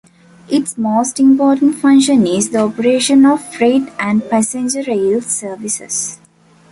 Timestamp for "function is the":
1.75-2.57